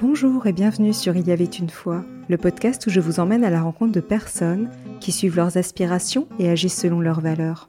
[0.00, 3.42] Bonjour et bienvenue sur Il y avait une fois, le podcast où je vous emmène
[3.42, 7.68] à la rencontre de personnes qui suivent leurs aspirations et agissent selon leurs valeurs.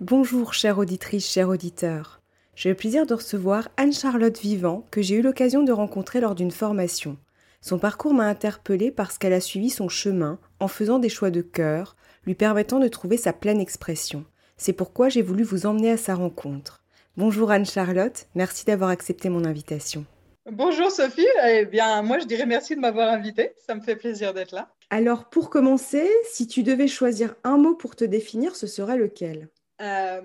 [0.00, 2.20] Bonjour chère auditrice, chers auditeurs.
[2.54, 6.50] J'ai le plaisir de recevoir Anne-Charlotte Vivant que j'ai eu l'occasion de rencontrer lors d'une
[6.50, 7.16] formation.
[7.62, 11.40] Son parcours m'a interpellée parce qu'elle a suivi son chemin en faisant des choix de
[11.40, 11.96] cœur,
[12.26, 14.26] lui permettant de trouver sa pleine expression.
[14.56, 16.82] C'est pourquoi j'ai voulu vous emmener à sa rencontre.
[17.16, 20.06] Bonjour Anne-Charlotte, merci d'avoir accepté mon invitation.
[20.50, 24.34] Bonjour Sophie, eh bien moi je dirais merci de m'avoir invitée, ça me fait plaisir
[24.34, 24.68] d'être là.
[24.90, 29.48] Alors pour commencer, si tu devais choisir un mot pour te définir, ce serait lequel?
[29.80, 30.20] Euh,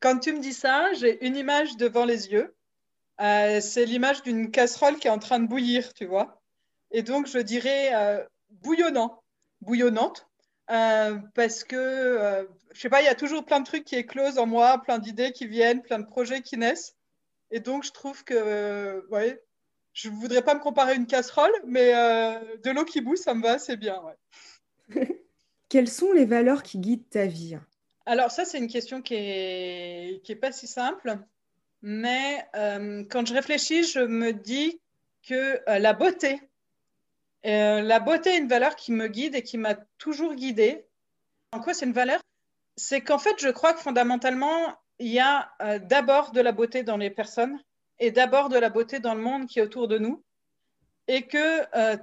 [0.00, 2.54] Quand tu me dis ça, j'ai une image devant les yeux.
[3.20, 6.40] Euh, c'est l'image d'une casserole qui est en train de bouillir, tu vois.
[6.90, 8.24] Et donc je dirais euh,
[8.62, 9.22] bouillonnant,
[9.60, 10.28] bouillonnante,
[10.70, 13.96] euh, parce que, euh, je sais pas, il y a toujours plein de trucs qui
[13.96, 16.96] éclosent en moi, plein d'idées qui viennent, plein de projets qui naissent.
[17.50, 19.42] Et donc, je trouve que, euh, ouais,
[19.92, 23.42] je voudrais pas me comparer à une casserole, mais de l'eau qui bout, ça me
[23.42, 24.00] va assez bien.
[24.02, 25.08] Ouais.
[25.68, 27.58] Quelles sont les valeurs qui guident ta vie?
[28.06, 31.18] Alors, ça, c'est une question qui est, qui est pas si simple.
[31.82, 32.46] Mais
[33.10, 34.80] quand je réfléchis, je me dis
[35.26, 36.40] que la beauté,
[37.46, 40.86] euh, la beauté est une valeur qui me guide et qui m'a toujours guidée.
[41.52, 42.20] En quoi c'est une valeur?
[42.76, 46.82] C'est qu'en fait, je crois que fondamentalement, il y a euh, d'abord de la beauté
[46.82, 47.58] dans les personnes
[47.98, 50.22] et d'abord de la beauté dans le monde qui est autour de nous.
[51.08, 51.96] Et que euh,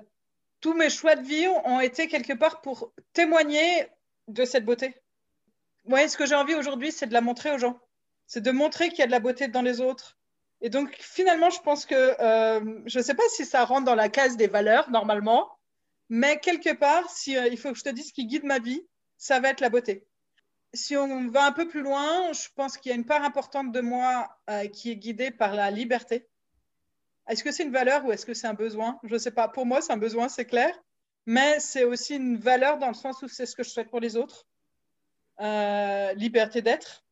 [0.59, 3.87] tous mes choix de vie ont été quelque part pour témoigner
[4.27, 4.95] de cette beauté.
[5.85, 7.79] Ouais, ce que j'ai envie aujourd'hui, c'est de la montrer aux gens.
[8.25, 10.16] C'est de montrer qu'il y a de la beauté dans les autres,
[10.61, 13.95] et donc, finalement, je pense que euh, je ne sais pas si ça rentre dans
[13.95, 15.51] la case des valeurs, normalement,
[16.09, 18.81] mais quelque part, euh, il faut que je te dise ce qui guide ma vie,
[19.17, 20.07] ça va être la beauté.
[20.73, 23.71] Si on va un peu plus loin, je pense qu'il y a une part importante
[23.71, 26.27] de moi euh, qui est guidée par la liberté.
[27.27, 28.99] Est-ce que c'est une valeur ou est-ce que c'est un besoin?
[29.03, 29.47] Je ne sais pas.
[29.47, 30.73] Pour moi, c'est un besoin, c'est clair.
[31.25, 33.99] Mais c'est aussi une valeur dans le sens où c'est ce que je souhaite pour
[33.99, 34.45] les autres.
[36.15, 37.03] liberté d'être.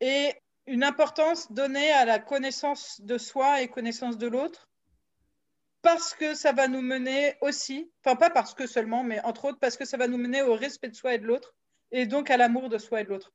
[0.00, 0.34] Et
[0.66, 4.68] une importance donnée à la connaissance de soi et connaissance de l'autre,
[5.82, 9.58] parce que ça va nous mener aussi, enfin pas parce que seulement, mais entre autres
[9.60, 11.54] parce que ça va nous mener au respect de soi et de l'autre,
[11.92, 13.32] et donc à l'amour de soi et de l'autre.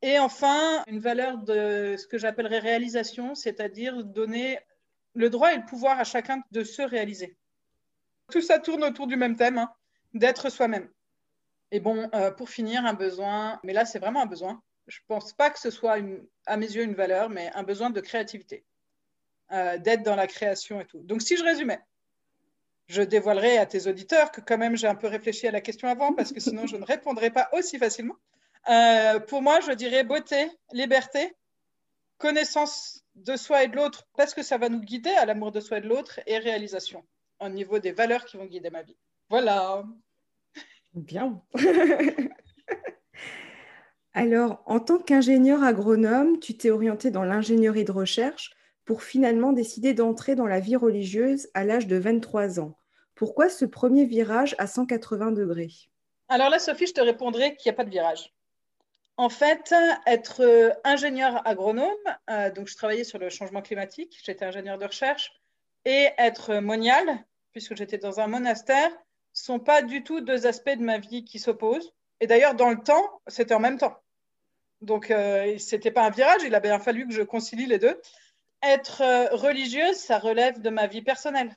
[0.00, 4.58] Et enfin, une valeur de ce que j'appellerais réalisation, c'est-à-dire donner
[5.14, 7.36] le droit et le pouvoir à chacun de se réaliser.
[8.30, 9.70] Tout ça tourne autour du même thème, hein,
[10.14, 10.90] d'être soi-même.
[11.70, 15.06] Et bon, euh, pour finir, un besoin, mais là c'est vraiment un besoin, je ne
[15.06, 15.96] pense pas que ce soit,
[16.46, 18.64] à mes yeux, une valeur, mais un besoin de créativité,
[19.52, 21.00] euh, d'être dans la création et tout.
[21.00, 21.80] Donc, si je résumais,
[22.88, 25.88] je dévoilerai à tes auditeurs que quand même j'ai un peu réfléchi à la question
[25.88, 28.16] avant, parce que sinon je ne répondrai pas aussi facilement.
[28.68, 31.34] Euh, pour moi, je dirais beauté, liberté,
[32.18, 35.60] connaissance de soi et de l'autre, parce que ça va nous guider à l'amour de
[35.60, 37.04] soi et de l'autre, et réalisation,
[37.40, 38.96] au niveau des valeurs qui vont guider ma vie.
[39.28, 39.84] Voilà.
[40.94, 41.42] Bien.
[44.14, 48.52] Alors, en tant qu'ingénieur agronome, tu t'es orienté dans l'ingénierie de recherche
[48.84, 52.76] pour finalement décider d'entrer dans la vie religieuse à l'âge de 23 ans.
[53.14, 55.70] Pourquoi ce premier virage à 180 degrés?
[56.28, 58.34] Alors là, Sophie, je te répondrai qu'il n'y a pas de virage.
[59.16, 59.74] En fait,
[60.06, 61.90] être euh, ingénieur agronome,
[62.30, 65.32] euh, donc je travaillais sur le changement climatique, j'étais ingénieur de recherche,
[65.84, 67.04] et être monial,
[67.52, 68.90] puisque j'étais dans un monastère,
[69.32, 71.92] sont pas du tout deux aspects de ma vie qui s'opposent.
[72.20, 74.01] Et d'ailleurs, dans le temps, c'était en même temps.
[74.82, 77.78] Donc, euh, ce n'était pas un virage, il a bien fallu que je concilie les
[77.78, 78.00] deux.
[78.62, 81.56] Être euh, religieuse, ça relève de ma vie personnelle,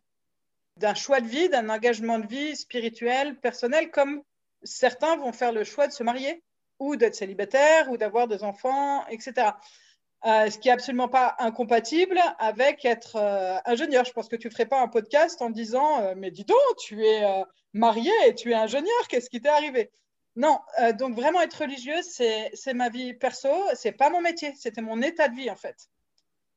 [0.78, 4.22] d'un choix de vie, d'un engagement de vie spirituel, personnel, comme
[4.64, 6.44] certains vont faire le choix de se marier
[6.80, 9.52] ou d'être célibataire ou d'avoir des enfants, etc.
[10.26, 13.16] Euh, ce qui est absolument pas incompatible avec être
[13.66, 14.06] ingénieur.
[14.06, 17.06] Je pense que tu ne ferais pas un podcast en disant Mais dis donc, tu
[17.06, 17.24] es
[17.74, 19.92] marié et tu es ingénieur, qu'est-ce qui t'est arrivé?
[20.36, 24.82] Non, euh, donc vraiment être religieuse, c'est ma vie perso, c'est pas mon métier, c'était
[24.82, 25.90] mon état de vie en fait.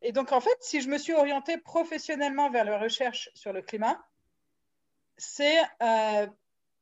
[0.02, 3.62] Et donc en fait, si je me suis orientée professionnellement vers la recherche sur le
[3.62, 4.04] climat,
[5.16, 6.26] c'est euh,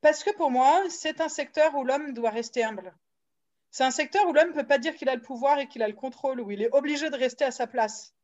[0.01, 2.95] parce que pour moi, c'est un secteur où l'homme doit rester humble.
[3.71, 5.83] C'est un secteur où l'homme ne peut pas dire qu'il a le pouvoir et qu'il
[5.83, 8.15] a le contrôle, où il est obligé de rester à sa place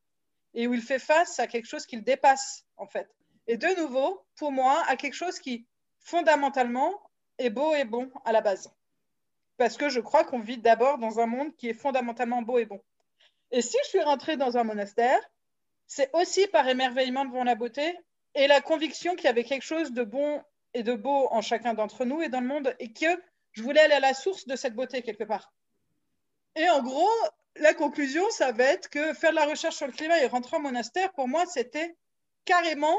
[0.54, 3.08] et où il fait face à quelque chose qu'il dépasse en fait.
[3.46, 5.66] Et de nouveau, pour moi, à quelque chose qui
[5.98, 7.02] fondamentalement
[7.42, 8.72] est beau et bon à la base.
[9.56, 12.64] Parce que je crois qu'on vit d'abord dans un monde qui est fondamentalement beau et
[12.64, 12.80] bon.
[13.50, 15.20] Et si je suis rentrée dans un monastère,
[15.86, 17.98] c'est aussi par émerveillement devant la beauté
[18.34, 20.42] et la conviction qu'il y avait quelque chose de bon
[20.74, 23.22] et de beau en chacun d'entre nous et dans le monde et que
[23.52, 25.52] je voulais aller à la source de cette beauté quelque part.
[26.56, 27.10] Et en gros,
[27.56, 30.56] la conclusion, ça va être que faire de la recherche sur le climat et rentrer
[30.56, 31.94] en monastère, pour moi, c'était
[32.44, 32.96] carrément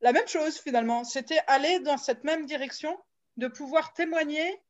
[0.00, 1.04] la même chose finalement.
[1.04, 2.96] C'était aller dans cette même direction,
[3.36, 4.60] de pouvoir témoigner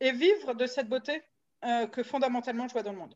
[0.00, 1.22] et vivre de cette beauté
[1.64, 3.14] euh, que fondamentalement je vois dans le monde.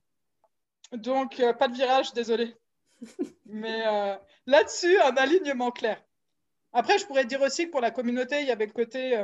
[0.92, 2.54] Donc, euh, pas de virage, désolé.
[3.46, 4.16] Mais euh,
[4.46, 6.00] là-dessus, un alignement clair.
[6.72, 9.18] Après, je pourrais dire aussi que pour la communauté, il y avait le côté,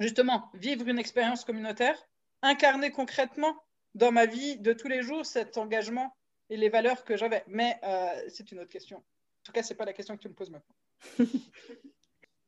[0.00, 1.96] justement, vivre une expérience communautaire,
[2.42, 3.56] incarner concrètement
[3.94, 6.12] dans ma vie de tous les jours cet engagement
[6.48, 7.44] et les valeurs que j'avais.
[7.46, 7.80] Mais
[8.28, 8.96] c'est une autre question.
[8.96, 10.74] En tout cas, ce n'est pas la question que tu me poses maintenant.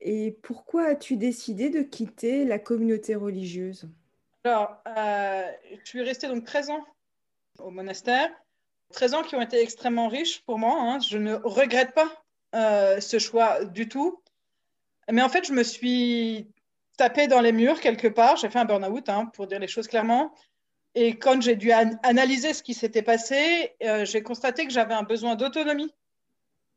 [0.04, 3.88] Et pourquoi as-tu décidé de quitter la communauté religieuse?
[4.43, 6.84] Alors, euh, je suis restée donc 13 ans
[7.60, 8.28] au monastère,
[8.93, 10.76] 13 ans qui ont été extrêmement riches pour moi.
[10.76, 10.99] Hein.
[10.99, 12.10] Je ne regrette pas
[12.56, 14.20] euh, ce choix du tout.
[15.08, 16.49] Mais en fait, je me suis
[16.96, 18.37] tapée dans les murs quelque part.
[18.37, 20.34] J'ai fait un burn-out, hein, pour dire les choses clairement.
[20.96, 25.04] Et quand j'ai dû analyser ce qui s'était passé, euh, j'ai constaté que j'avais un
[25.04, 25.94] besoin d'autonomie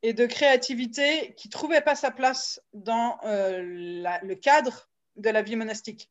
[0.02, 5.42] et de créativité qui ne trouvait pas sa place dans euh, le cadre de la
[5.42, 6.10] vie monastique.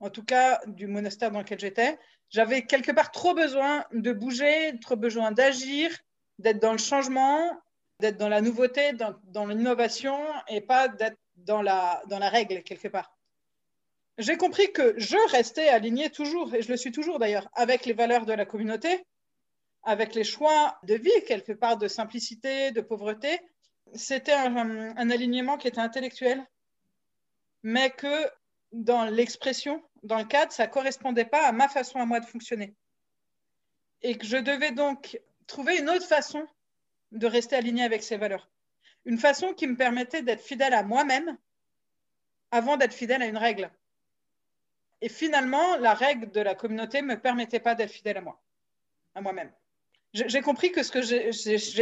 [0.00, 1.98] En tout cas, du monastère dans lequel j'étais.
[2.30, 5.90] J'avais quelque part trop besoin de bouger, trop besoin d'agir,
[6.38, 7.60] d'être dans le changement,
[8.00, 10.18] d'être dans la nouveauté, dans, l'innovation
[10.48, 13.16] et pas d'être dans la, dans la règle quelque part.
[14.18, 17.92] J'ai compris que je restais aligné toujours, et je le suis toujours d'ailleurs, avec les
[17.92, 19.04] valeurs de la communauté,
[19.82, 23.40] avec les choix de vie, quelque part de simplicité, de pauvreté,
[23.94, 26.46] c'était un, alignement qui était intellectuel,
[27.62, 28.30] mais que
[28.72, 32.26] dans l'expression, dans le cadre, ça ne correspondait pas à ma façon à moi de
[32.26, 32.74] fonctionner.
[34.02, 36.46] Et que je devais donc trouver une autre façon
[37.12, 38.48] de rester aligné avec ces valeurs.
[39.04, 41.36] Une façon qui me permettait d'être fidèle à moi-même
[42.50, 43.70] avant d'être fidèle à une règle.
[45.00, 48.40] Et finalement, la règle de la communauté ne me permettait pas d'être fidèle à moi,
[49.14, 49.50] à moi-même
[50.12, 51.28] j'ai compris que ce que j'ai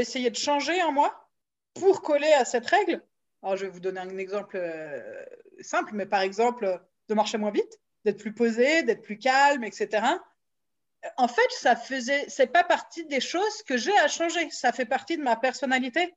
[0.00, 1.28] essayé de changer en moi
[1.74, 3.02] pour coller à cette règle,
[3.42, 5.24] alors je vais vous donner un exemple euh,
[5.60, 10.06] simple, mais par exemple, de marcher moins vite, d'être plus posé, d'être plus calme, etc.
[11.16, 14.50] En fait, ça faisait, c'est pas partie des choses que j'ai à changer.
[14.50, 16.14] Ça fait partie de ma personnalité.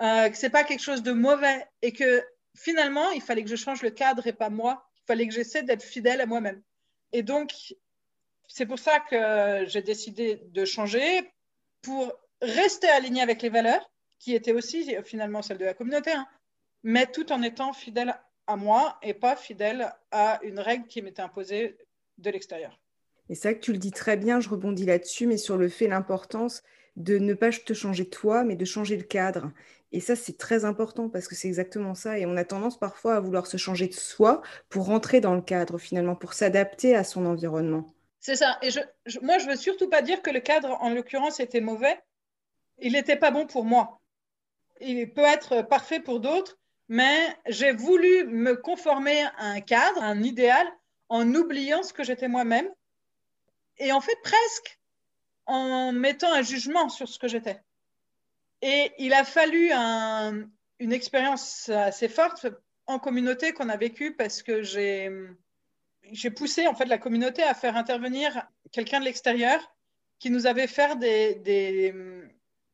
[0.00, 2.24] Euh, que c'est pas quelque chose de mauvais et que
[2.56, 4.88] finalement, il fallait que je change le cadre et pas moi.
[4.96, 6.62] Il fallait que j'essaie d'être fidèle à moi-même.
[7.12, 7.52] Et donc,
[8.46, 11.32] c'est pour ça que j'ai décidé de changer
[11.82, 16.26] pour rester aligné avec les valeurs, qui étaient aussi finalement celles de la communauté, hein,
[16.82, 18.14] mais tout en étant fidèle
[18.46, 21.76] à moi et pas fidèle à une règle qui m'était imposée
[22.18, 22.80] de l'extérieur.
[23.28, 26.62] Et c'est tu le dis très bien, je rebondis là-dessus, mais sur le fait, l'importance
[26.96, 29.52] de ne pas te changer toi, mais de changer le cadre.
[29.92, 32.18] Et ça, c'est très important parce que c'est exactement ça.
[32.18, 35.42] Et on a tendance parfois à vouloir se changer de soi pour rentrer dans le
[35.42, 37.86] cadre, finalement, pour s'adapter à son environnement.
[38.20, 38.58] C'est ça.
[38.62, 38.80] Et je,
[39.22, 42.00] moi, je veux surtout pas dire que le cadre, en l'occurrence, était mauvais.
[42.78, 44.00] Il n'était pas bon pour moi.
[44.80, 50.22] Il peut être parfait pour d'autres, mais j'ai voulu me conformer à un cadre, un
[50.22, 50.66] idéal,
[51.08, 52.68] en oubliant ce que j'étais moi-même.
[53.78, 54.78] Et en fait, presque
[55.46, 57.60] en mettant un jugement sur ce que j'étais.
[58.60, 62.46] Et il a fallu une expérience assez forte
[62.86, 65.10] en communauté qu'on a vécue parce que j'ai
[66.12, 69.60] j'ai poussé en fait la communauté à faire intervenir quelqu'un de l'extérieur
[70.18, 71.92] qui nous avait fait des,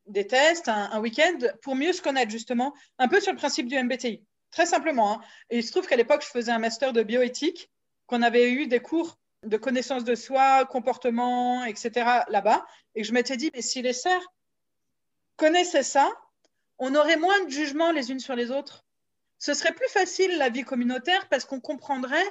[0.07, 3.81] des, tests un, week-end pour mieux se connaître justement, un peu sur le principe du
[3.81, 5.13] MBTI, très simplement.
[5.13, 5.21] Hein.
[5.49, 7.69] Et il se trouve qu'à l'époque, je faisais un master de bioéthique,
[8.07, 11.91] qu'on avait eu des cours de connaissance de soi, comportement, etc.
[12.29, 12.65] là-bas,
[12.95, 14.33] et je m'étais dit, mais si les sœurs
[15.35, 16.11] connaissaient ça,
[16.79, 18.85] on aurait moins de jugement les unes sur les autres.
[19.37, 22.25] Ce serait plus facile la vie communautaire parce qu'on comprendrait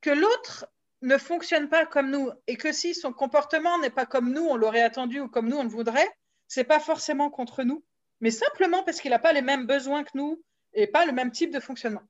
[0.00, 0.66] que l'autre
[1.02, 4.56] ne fonctionne pas comme nous et que si son comportement n'est pas comme nous, on
[4.56, 6.10] l'aurait attendu ou comme nous, on le voudrait,
[6.46, 7.84] c'est pas forcément contre nous,
[8.20, 10.42] mais simplement parce qu'il n'a pas les mêmes besoins que nous
[10.74, 12.02] et pas le même type de fonctionnement.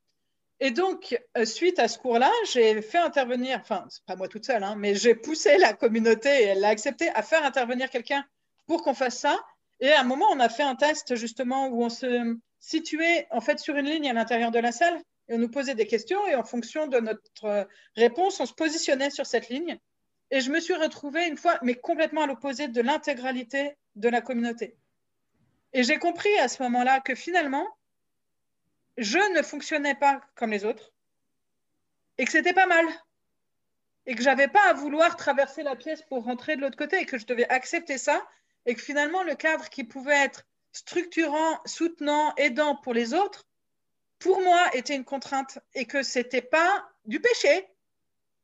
[0.63, 4.45] Et donc, euh, suite à ce cours-là, j'ai fait intervenir, enfin, c'est pas moi toute
[4.45, 8.25] seule, hein, mais j'ai poussé la communauté et elle l'a accepté à faire intervenir quelqu'un
[8.67, 9.39] pour qu'on fasse ça.
[9.81, 13.41] Et à un moment, on a fait un test justement où on se situait en
[13.41, 16.27] fait sur une ligne à l'intérieur de la salle et on nous posait des questions
[16.27, 19.79] et en fonction de notre réponse, on se positionnait sur cette ligne.
[20.33, 24.21] Et je me suis retrouvée une fois, mais complètement à l'opposé de l'intégralité de la
[24.21, 24.77] communauté.
[25.73, 27.65] Et j'ai compris à ce moment-là que finalement,
[28.99, 30.93] je ne fonctionnais pas comme les autres
[32.19, 32.85] et que c'était pas mal
[34.07, 37.07] et que j'avais pas à vouloir traverser la pièce pour rentrer de l'autre côté et
[37.07, 38.27] que je devais accepter ça
[38.67, 43.47] et que finalement le cadre qui pouvait être structurant, soutenant, aidant pour les autres
[44.21, 47.67] pour moi, était une contrainte et que c'était pas du péché.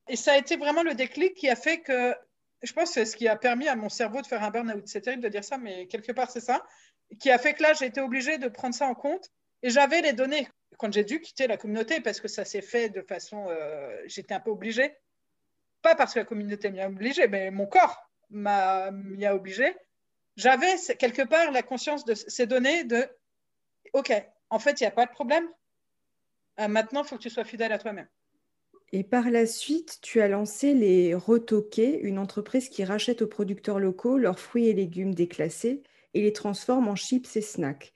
[0.08, 2.14] Et ça a été vraiment le déclic qui a fait que
[2.62, 4.82] je pense que c'est ce qui a permis à mon cerveau de faire un burn-out.
[4.86, 6.64] C'est terrible de dire ça, mais quelque part, c'est ça.
[7.20, 9.30] Qui a fait que là, j'ai été obligée de prendre ça en compte.
[9.62, 12.88] Et j'avais les données quand j'ai dû quitter la communauté, parce que ça s'est fait
[12.88, 13.46] de façon.
[13.48, 14.94] Euh, j'étais un peu obligée.
[15.82, 18.46] Pas parce que la communauté m'y a obligée, mais mon corps m'y
[19.26, 19.76] a obligée.
[20.36, 23.08] J'avais quelque part la conscience de ces données de
[23.92, 24.12] OK,
[24.50, 25.48] en fait, il n'y a pas de problème.
[26.60, 28.08] Euh, maintenant, il faut que tu sois fidèle à toi-même.
[28.92, 33.80] Et par la suite, tu as lancé les Retoqués, une entreprise qui rachète aux producteurs
[33.80, 35.82] locaux leurs fruits et légumes déclassés
[36.14, 37.92] et les transforme en chips et snacks.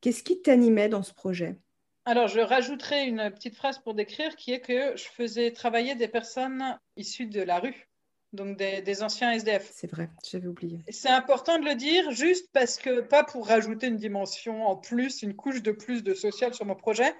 [0.00, 1.58] Qu'est-ce qui t'animait dans ce projet?
[2.04, 6.08] Alors, je rajouterai une petite phrase pour décrire qui est que je faisais travailler des
[6.08, 7.88] personnes issues de la rue,
[8.32, 9.70] donc des, anciens SDF.
[9.74, 10.80] C'est vrai, j'avais oublié.
[10.88, 15.22] C'est important de le dire, juste parce que, pas pour rajouter une dimension en plus,
[15.22, 17.12] une couche de plus de social sur mon projet,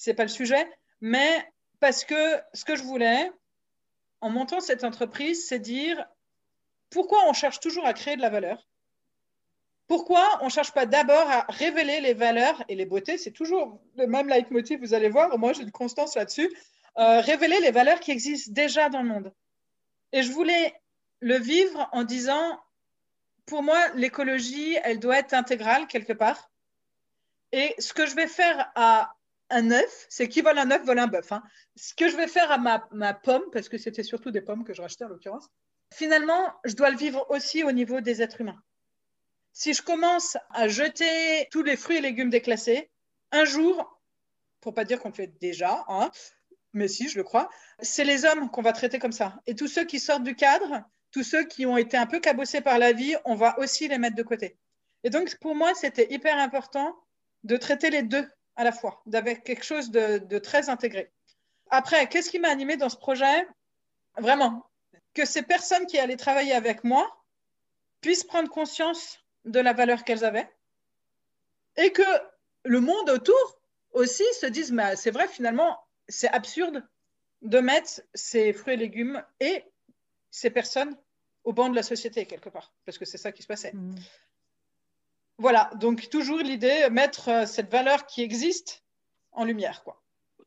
[0.00, 0.66] c'est pas le sujet,
[1.02, 1.46] mais
[1.78, 3.30] parce que ce que je voulais,
[4.22, 6.06] en montant cette entreprise, c'est dire
[6.88, 8.66] pourquoi on cherche toujours à créer de la valeur
[9.88, 13.78] Pourquoi on ne cherche pas d'abord à révéler les valeurs et les beautés C'est toujours
[13.96, 16.50] le même leitmotiv, vous allez voir, moi j'ai une constance là-dessus.
[16.96, 19.34] Euh, révéler les valeurs qui existent déjà dans le monde.
[20.12, 20.74] Et je voulais
[21.20, 22.58] le vivre en disant,
[23.44, 26.50] pour moi, l'écologie, elle doit être intégrale quelque part.
[27.52, 29.14] Et ce que je vais faire à
[29.50, 31.32] un œuf, c'est qui vole un œuf vole un bœuf.
[31.32, 31.42] Hein.
[31.76, 34.72] Ce que je vais faire à ma, pomme, parce que c'était surtout des pommes que
[34.72, 35.48] je rachetais en l'occurrence,
[35.92, 38.60] finalement, je dois le vivre aussi au niveau des êtres humains.
[39.52, 42.90] Si je commence à jeter tous les fruits et légumes déclassés,
[43.32, 44.00] un jour,
[44.60, 46.10] pour pas dire qu'on fait déjà, hein,
[46.72, 49.40] mais si, je le crois, c'est les hommes qu'on va traiter comme ça.
[49.46, 52.60] Et tous ceux qui sortent du cadre, tous ceux qui ont été un peu cabossés
[52.60, 54.56] par la vie, on va aussi les mettre de côté.
[55.02, 56.94] Et donc, pour moi, c'était hyper important
[57.42, 58.28] de traiter les deux
[58.60, 61.10] à la fois, d'avoir quelque chose de, très intégré.
[61.70, 63.48] Après, qu'est-ce qui m'a animé dans ce projet?
[64.18, 64.66] Vraiment,
[65.14, 67.24] que ces personnes qui allaient travailler avec moi
[68.02, 70.50] puissent prendre conscience de la valeur qu'elles avaient
[71.78, 72.02] et que
[72.64, 73.58] le monde autour
[73.92, 76.86] aussi se dise, c'est vrai, finalement, c'est absurde
[77.40, 79.64] de mettre ces fruits et légumes et
[80.30, 80.94] ces personnes
[81.44, 83.72] au banc de la société, quelque part, parce que c'est ça qui se passait.
[83.72, 83.94] Mmh.
[85.40, 88.84] Voilà, donc toujours l'idée, mettre euh, cette valeur qui existe
[89.32, 89.82] en lumière.
[89.82, 89.98] Quoi.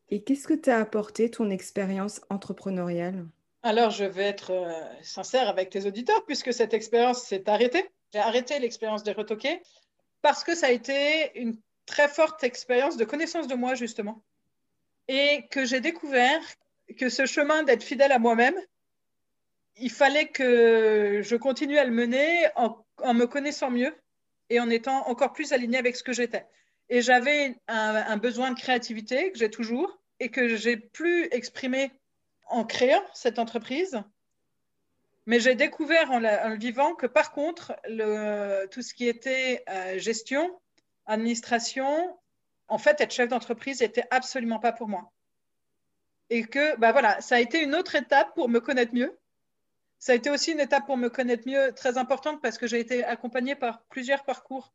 [0.10, 3.26] Et qu'est-ce que t'as apporté ton expérience entrepreneuriale?
[3.64, 4.72] Alors, je vais être euh,
[5.02, 7.90] sincère avec tes auditeurs, puisque cette expérience s'est arrêtée.
[8.14, 9.64] J'ai arrêté l'expérience des retoqués
[10.22, 11.58] parce que ça a été une
[11.88, 14.22] très forte expérience de connaissance de moi, justement.
[15.08, 16.40] Et que j'ai découvert
[17.00, 18.56] que ce chemin d'être fidèle à moi-même,
[19.78, 23.96] il fallait que je continue à le mener en me connaissant mieux
[24.50, 26.46] et en étant encore plus alignée avec ce que j'étais.
[26.90, 31.92] Et j'avais un, besoin de créativité que j'ai toujours et que j'ai plus exprimé
[32.48, 34.02] en créant cette entreprise.
[35.26, 37.74] Mais j'ai découvert en, le vivant que par contre,
[38.72, 40.60] tout ce qui était euh, gestion,
[41.06, 42.18] administration,
[42.68, 45.12] en fait, être chef d'entreprise n'était absolument pas pour moi.
[46.30, 49.18] Et que, bah voilà, ça a été une autre étape pour me connaître mieux
[50.04, 52.82] ça a été aussi une étape pour me connaître mieux, très importante parce que j'ai
[52.82, 54.74] été accompagnée par plusieurs parcours,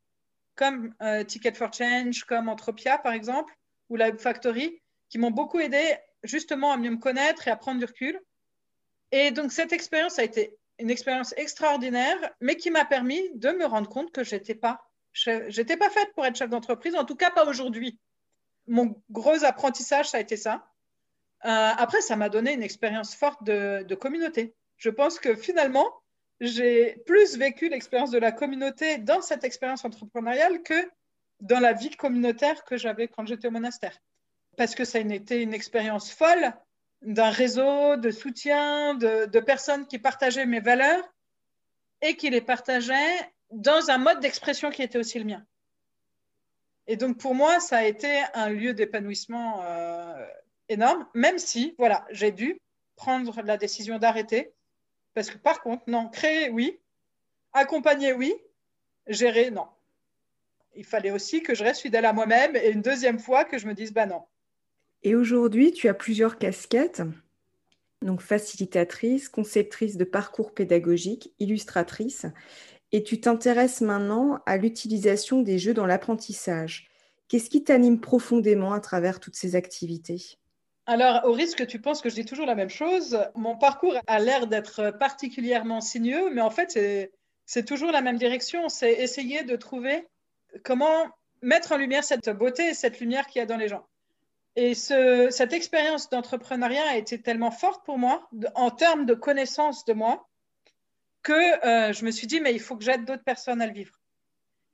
[0.55, 3.55] comme euh, Ticket for Change, comme Entropia par exemple,
[3.89, 7.77] ou la Factory, qui m'ont beaucoup aidé justement à mieux me connaître et à prendre
[7.77, 8.19] du recul.
[9.11, 13.65] Et donc cette expérience a été une expérience extraordinaire, mais qui m'a permis de me
[13.65, 14.81] rendre compte que j'étais pas,
[15.13, 17.99] j'étais pas faite pour être chef d'entreprise, en tout cas pas aujourd'hui.
[18.65, 20.65] Mon gros apprentissage, ça a été ça.
[21.45, 25.87] Euh, après, ça m'a donné une expérience forte de communauté je pense que finalement,
[26.39, 30.89] j'ai plus vécu l'expérience de la communauté dans cette expérience entrepreneuriale que
[31.41, 33.97] dans la vie communautaire que j'avais quand j'étais au monastère.
[34.57, 36.53] Parce que ça a été une expérience folle
[37.01, 41.03] d'un réseau de soutien, de, personnes qui partageaient mes valeurs
[42.01, 45.45] et qui les partageaient dans un mode d'expression qui était aussi le mien.
[46.87, 50.25] Et donc pour moi, ça a été un lieu d'épanouissement euh,
[50.69, 52.61] énorme, même si, voilà, j'ai dû
[52.95, 54.53] prendre la décision d'arrêter
[55.13, 56.79] parce que par contre, non, créer, oui.
[57.53, 58.33] Accompagner, oui.
[59.07, 59.67] Gérer, non.
[60.75, 63.67] Il fallait aussi que je reste fidèle à moi-même et une deuxième fois que je
[63.67, 64.23] me dise, bah non.
[65.03, 67.01] Et aujourd'hui, tu as plusieurs casquettes.
[68.01, 72.25] Donc facilitatrice, conceptrice de parcours pédagogique, illustratrice.
[72.91, 76.89] Et tu t'intéresses maintenant à l'utilisation des jeux dans l'apprentissage.
[77.27, 80.37] Qu'est-ce qui t'anime profondément à travers toutes ces activités?
[80.89, 83.95] Alors, au risque que tu penses que je dis toujours la même chose, mon parcours
[84.07, 87.11] a l'air d'être particulièrement sinueux, mais en fait,
[87.45, 88.69] c'est toujours la même direction.
[88.69, 90.07] C'est essayer de trouver
[90.63, 91.05] comment
[91.43, 93.85] mettre en lumière cette beauté et cette lumière qu'il y a dans les gens.
[94.55, 99.93] Et cette expérience d'entrepreneuriat a été tellement forte pour moi, en termes de connaissance de
[99.93, 100.27] moi,
[101.21, 103.73] que euh, je me suis dit, mais il faut que j'aide d'autres personnes à le
[103.73, 104.01] vivre.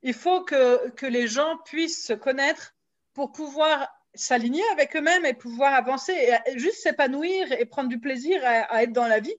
[0.02, 2.74] Il faut que, que les gens puissent se connaître
[3.12, 8.40] pour pouvoir s'aligner avec eux-mêmes et pouvoir avancer et juste s'épanouir et prendre du plaisir
[8.44, 9.34] à, être dans la vie.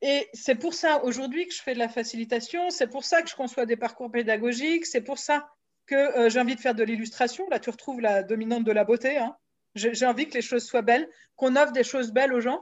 [0.00, 3.28] Et c'est pour ça aujourd'hui que je fais de la facilitation, c'est pour ça que
[3.28, 5.50] je conçois des parcours pédagogiques, c'est pour ça
[5.86, 7.48] que euh, j'ai envie de faire de l'illustration.
[7.50, 9.16] Là, tu retrouves la dominante de la beauté.
[9.16, 9.36] Hein.
[9.74, 12.60] J'ai envie que les choses soient belles, qu'on offre des choses belles aux gens.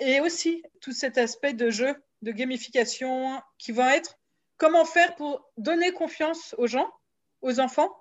[0.00, 4.18] Et aussi tout cet aspect de jeu, de gamification qui va être
[4.56, 6.90] comment faire pour donner confiance aux gens,
[7.42, 7.94] aux enfants,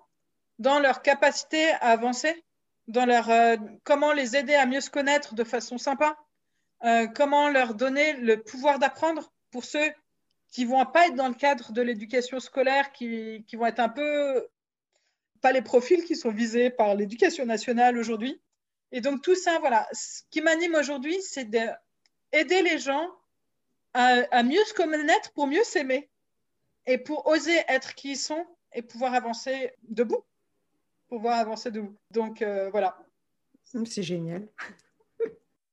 [0.60, 2.43] dans leur capacité à avancer,
[2.88, 6.18] dans leur euh, comment les aider à mieux se connaître de façon sympa,
[6.84, 9.92] euh, comment leur donner le pouvoir d'apprendre pour ceux
[10.50, 14.48] qui vont pas être dans le cadre de l'éducation scolaire, qui, vont être un peu
[15.42, 18.40] pas les profils qui sont visés par l'éducation nationale aujourd'hui.
[18.92, 23.10] Et donc tout ça, voilà, ce qui m'anime aujourd'hui, c'est d'aider les gens
[23.96, 26.10] à mieux se connaître pour mieux s'aimer
[26.86, 30.24] et pour oser être qui ils sont et pouvoir avancer debout
[31.13, 31.96] pouvoir avancer de vous.
[32.10, 32.98] Donc euh, voilà.
[33.86, 34.48] C'est génial.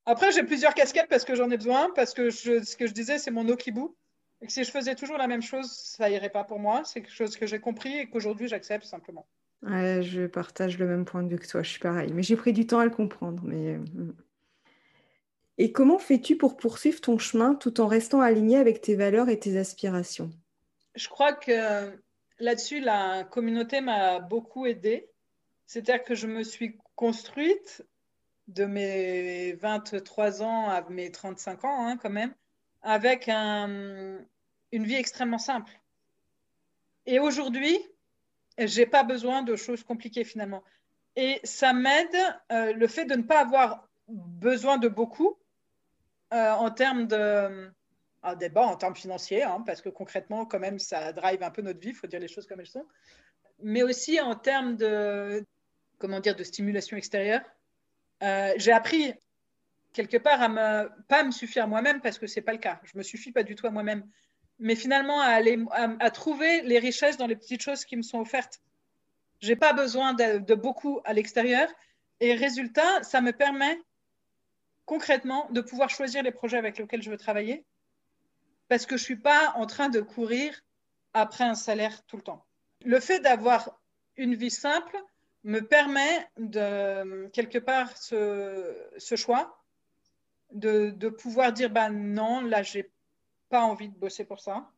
[0.05, 2.93] Après, j'ai plusieurs casquettes parce que j'en ai besoin, parce que je, ce que je
[2.93, 3.81] disais, c'est mon okibu.
[4.41, 6.83] Et que si je faisais toujours la même chose, ça irait pas pour moi.
[6.85, 9.27] C'est quelque chose que j'ai compris et qu'aujourd'hui, j'accepte simplement.
[9.63, 12.11] Ouais, je partage le même point de vue que toi, je suis pareil.
[12.13, 13.41] Mais j'ai pris du temps à le comprendre.
[13.43, 13.75] Mais...
[13.75, 14.15] Euh,
[15.57, 19.39] et comment fais-tu pour poursuivre ton chemin tout en restant aligné avec tes valeurs et
[19.39, 20.31] tes aspirations?
[20.95, 21.91] Je crois que
[22.39, 25.10] là-dessus, la communauté m'a beaucoup aidée.
[25.71, 27.81] C'est-à-dire que je me suis construite
[28.49, 32.35] de mes 23 ans à mes 35 ans, hein, quand même,
[32.81, 34.27] avec une
[34.73, 35.71] vie extrêmement simple.
[37.05, 37.79] Et aujourd'hui,
[38.57, 40.61] j'ai pas besoin de choses compliquées finalement.
[41.15, 42.17] Et ça m'aide
[42.51, 45.37] euh, le fait de ne pas avoir besoin de beaucoup
[46.33, 47.71] euh, en termes de
[48.23, 51.61] ah, débat en termes financiers, hein, parce que concrètement, quand même, ça drive un peu
[51.61, 52.85] notre vie, il faut dire les choses comme elles sont,
[53.63, 55.45] mais aussi en termes de,
[56.01, 57.41] comment dire, de stimulation extérieure.
[58.23, 59.13] Euh, j'ai appris
[59.93, 62.81] quelque part à me pas me suffire moi-même parce que c'est pas le cas.
[62.83, 64.05] Je me suffis pas du tout à moi-même,
[64.59, 68.19] mais finalement à aller à, trouver les richesses dans les petites choses qui me sont
[68.19, 68.61] offertes.
[69.39, 71.69] J'ai pas besoin de, de beaucoup à l'extérieur
[72.19, 73.79] et résultat, ça me permet
[74.85, 77.65] concrètement de pouvoir choisir les projets avec lesquels je veux travailler
[78.67, 80.53] parce que je suis pas en train de courir
[81.13, 82.45] après un salaire tout le temps.
[82.85, 83.81] Le fait d'avoir
[84.15, 84.97] une vie simple,
[85.43, 89.63] me permet de, quelque part, ce, choix,
[90.51, 92.91] de, pouvoir dire, ben non, là, j'ai
[93.49, 94.69] pas envie de bosser pour ça.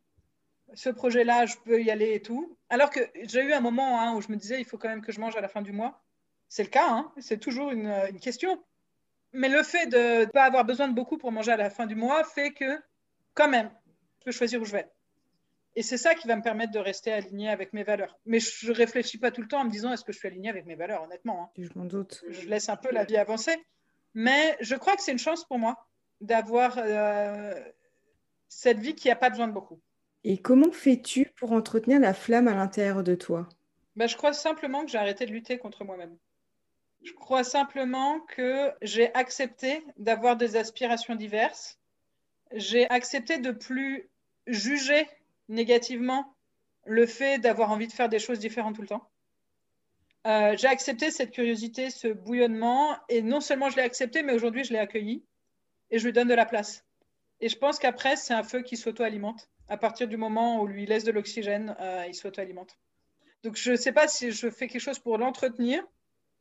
[0.74, 2.58] Ce projet-là, je peux y aller et tout.
[2.70, 5.02] Alors que j'ai eu un moment hein, où je me disais, il faut quand même
[5.02, 6.02] que je mange à la fin du mois.
[6.50, 8.64] C'est le cas, hein, c'est toujours une, une, question.
[9.34, 11.86] Mais le fait de ne pas avoir besoin de beaucoup pour manger à la fin
[11.86, 12.80] du mois fait que,
[13.34, 13.70] quand même,
[14.20, 14.90] je peux choisir où je vais.
[15.76, 18.20] Et c'est ça qui va me permettre de rester aligné avec mes valeurs.
[18.26, 20.28] Mais je ne réfléchis pas tout le temps en me disant est-ce que je suis
[20.28, 21.44] aligné avec mes valeurs, honnêtement.
[21.44, 21.50] Hein.
[21.58, 22.24] Je m'en doute.
[22.30, 23.56] Je laisse un peu la vie avancer.
[24.14, 25.88] Mais je crois que c'est une chance pour moi
[26.22, 27.60] d'avoir euh,
[28.48, 29.80] cette vie qui n'a pas besoin de beaucoup.
[30.24, 33.50] Et comment fais-tu pour entretenir la flamme à l'intérieur de toi?
[33.96, 36.16] Ben, Je crois simplement que j'ai arrêté de lutter contre moi-même.
[37.04, 41.80] Je crois simplement que j'ai accepté d'avoir des aspirations diverses.
[42.54, 44.10] J'ai accepté de plus
[44.48, 45.08] juger
[45.50, 46.36] négativement
[46.86, 49.10] le fait d'avoir envie de faire des choses différentes tout le temps.
[50.26, 54.64] Euh, j'ai accepté cette curiosité, ce bouillonnement, et non seulement je l'ai accepté, mais aujourd'hui
[54.64, 55.24] je l'ai accueilli
[55.92, 56.86] et je lui donne de la place.
[57.42, 59.50] Et je pense qu'après, c'est un feu qui s'auto-alimente.
[59.68, 62.78] À partir du moment où lui laisse de l'oxygène, euh, il s'auto-alimente.
[63.44, 65.84] Donc je ne sais pas si je fais quelque chose pour l'entretenir.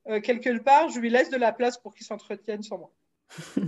[0.08, 2.92] Euh, quelque part, je lui laisse de la place pour qu'il s'entretienne sans moi.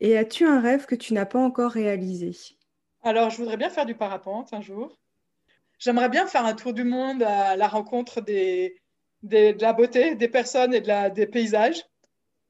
[0.00, 2.32] et as-tu un rêve que tu n'as pas encore réalisé?
[3.04, 4.98] Alors, je voudrais bien faire du parapente un jour.
[5.78, 8.72] J'aimerais bien faire un tour du monde à la rencontre de
[9.60, 11.84] la beauté des personnes et de des paysages.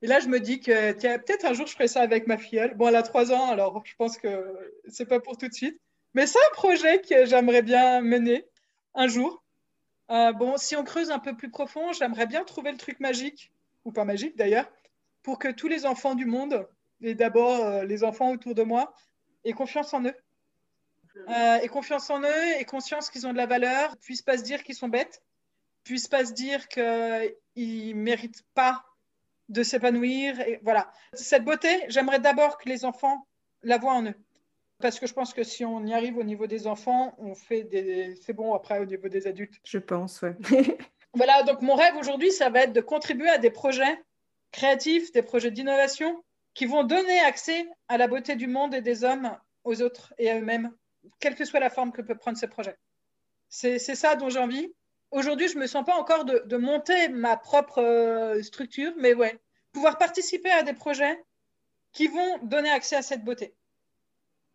[0.02, 2.74] Et là, je me dis que peut-être un jour, je ferai ça avec ma filleule.
[2.74, 5.80] Bon, elle a trois ans, alors je pense que c'est pas pour tout de suite.
[6.14, 8.46] Mais c'est un projet que j'aimerais bien mener
[8.94, 9.42] un jour.
[10.10, 13.50] Euh, bon, si on creuse un peu plus profond, j'aimerais bien trouver le truc magique,
[13.84, 14.70] ou pas magique d'ailleurs,
[15.22, 16.68] pour que tous les enfants du monde,
[17.00, 18.94] et d'abord euh, les enfants autour de moi,
[19.44, 20.14] aient confiance en eux
[21.16, 24.42] euh, et confiance en eux et conscience qu'ils ont de la valeur, puissent pas se
[24.42, 25.22] dire qu'ils sont bêtes,
[25.84, 28.84] puissent pas se dire qu'ils méritent pas
[29.48, 30.40] de s'épanouir.
[30.40, 30.90] Et voilà.
[31.12, 33.26] Cette beauté, j'aimerais d'abord que les enfants
[33.62, 34.14] la voient en eux.
[34.80, 37.62] Parce que je pense que si on y arrive au niveau des enfants, on fait
[37.62, 38.16] des.
[38.16, 39.54] C'est bon après au niveau des adultes.
[39.64, 40.36] Je pense, ouais.
[41.14, 44.02] voilà, donc mon rêve aujourd'hui, ça va être de contribuer à des projets
[44.50, 46.22] créatifs, des projets d'innovation
[46.54, 50.30] qui vont donner accès à la beauté du monde et des hommes aux autres et
[50.30, 50.70] à eux-mêmes
[51.20, 52.76] quelle que soit la forme que peut prendre ce projet.
[53.48, 54.74] C'est ça dont j'ai envie.
[55.10, 59.14] Aujourd'hui, je ne me sens pas encore de, de monter ma propre euh, structure, mais
[59.14, 59.38] ouais,
[59.72, 61.22] pouvoir participer à des projets
[61.92, 63.54] qui vont donner accès à cette beauté.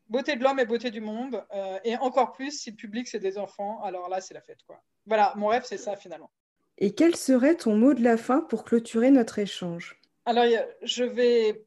[0.09, 1.45] Beauté de l'homme et beauté du monde.
[1.53, 3.81] Euh, et encore plus si le public, c'est des enfants.
[3.83, 4.63] Alors là, c'est la fête.
[4.67, 4.81] Quoi.
[5.05, 6.29] Voilà, mon rêve, c'est ça finalement.
[6.77, 9.99] Et quel serait ton mot de la fin pour clôturer notre échange?
[10.25, 10.45] Alors,
[10.81, 11.65] je vais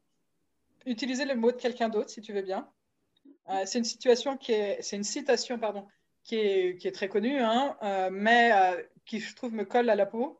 [0.85, 2.69] utiliser le mot de quelqu'un d'autre, si tu veux bien.
[3.49, 5.85] Euh, c'est une situation qui est, c'est une citation, pardon,
[6.23, 8.51] qui est, qui est très connue, hein, euh, mais
[9.05, 10.39] qui, je trouve, me colle à la peau,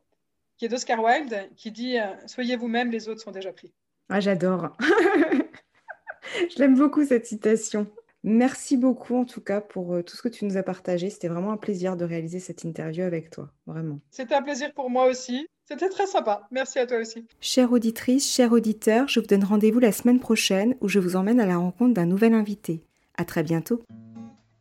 [0.56, 3.72] qui est d'Oscar Wilde, qui dit Soyez vous-même, les autres sont déjà pris.
[4.08, 4.76] Ah, j'adore.
[6.50, 7.86] Je l'aime beaucoup cette citation.
[8.26, 11.10] Merci beaucoup en tout cas pour euh, tout ce que tu nous as partagé.
[11.10, 14.00] C'était vraiment un plaisir de réaliser cette interview avec toi, vraiment.
[14.10, 15.46] C'était un plaisir pour moi aussi.
[15.66, 16.46] C'était très sympa.
[16.50, 17.26] Merci à toi aussi.
[17.40, 21.38] Chère auditrice, chers auditeurs, je vous donne rendez-vous la semaine prochaine où je vous emmène
[21.38, 22.86] à la rencontre d'un nouvel invité.
[23.16, 23.82] À très bientôt.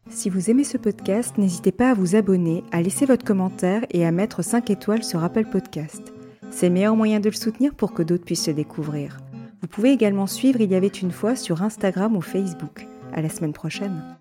[0.10, 4.06] Si vous aimez ce podcast, n'hésitez pas à vous abonner, à laisser votre commentaire et
[4.06, 6.13] à mettre 5 étoiles sur Apple Podcast.
[6.52, 9.18] C'est le meilleur moyen de le soutenir pour que d'autres puissent le découvrir.
[9.62, 12.86] Vous pouvez également suivre Il y avait une fois sur Instagram ou Facebook.
[13.13, 14.12] À la semaine prochaine.